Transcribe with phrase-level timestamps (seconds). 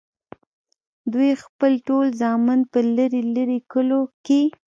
[1.13, 4.41] دوي خپل ټول زامن پۀ لرې لرې کلو کښې